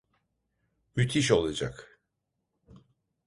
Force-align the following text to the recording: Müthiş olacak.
Müthiş 0.95 1.31
olacak. 1.31 1.99